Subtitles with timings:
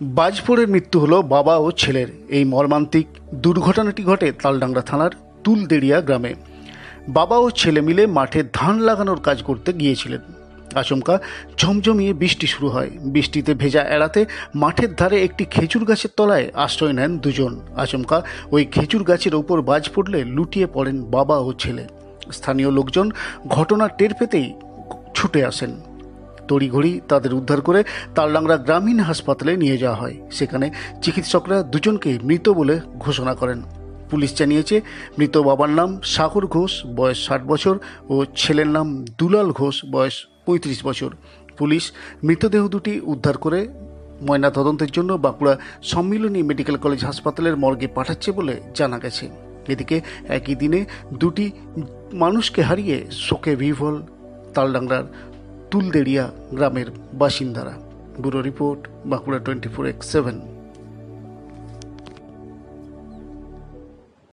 [0.00, 5.10] বাজপুরের মৃত্যু হলো বাবা ও ছেলের। এই মর্মান্তিক দুর্ঘটনাটি ঘটে তালডাংরা থানার
[5.44, 6.34] তুলদেড়িয়া গ্রামে।
[7.08, 10.20] বাবা ও ছেলে মিলে মাঠে ধান লাগানোর কাজ করতে গিয়েছিলেন।
[10.74, 11.18] আচমকা
[11.56, 17.18] ঝমঝমিয়ে বৃষ্টি শুরু হয়। বৃষ্টিতে ভেজা এড়াতে মাঠের ধারে একটি খেজুর গাছের তলায় আশ্রয় নেন
[17.18, 21.88] দুজন। আচমকা ওই খেজুর গাছের ওপর বাজ পড়লে লুটিয়ে পড়েন বাবা ও ছেলে।
[22.32, 23.10] স্থানীয় লোকজন
[23.48, 24.54] ঘটনা টের পেতেই
[25.14, 25.80] ছুটে আসেন।
[26.48, 27.80] তড়িঘড়ি তাদের উদ্ধার করে
[28.14, 30.66] তালডাংরা গ্রামীণ হাসপাতালে নিয়ে যাওয়া হয়। সেখানে
[31.02, 33.62] চিকিৎসকরা দুজনকে মৃত বলে ঘোষণা করেন।
[34.10, 34.76] পুলিশ জানিয়েছে,
[35.18, 37.74] মৃত বাবার নাম সাগর ঘোষ, বয়স ষাট বছর,
[38.08, 38.86] ও ছেলের নাম
[39.18, 40.16] দুলাল ঘোষ, বয়স
[40.46, 41.10] পঁয়ত্রিশ বছর।
[41.58, 41.84] পুলিশ
[42.24, 43.60] মৃতদেহ দুটি উদ্ধার করে
[44.26, 49.24] ময়না তদন্তের জন্য বাঁকুড়া সম্মিলনী মেডিকেল কলেজ হাসপাতালের মর্গে পাঠাচ্ছে বলে জানা গেছে।
[49.68, 49.96] এদিকে
[50.28, 50.80] একই দিনে
[51.14, 51.46] দুটি
[52.12, 53.96] মানুষকে হারিয়ে শোকে বিহ্বল
[54.54, 55.04] তালডাংরার
[55.70, 57.74] তুলদেড়িয়া গ্রামের বাসিন্দারা।
[58.20, 60.57] Bureau report Bankura twenty four X seven.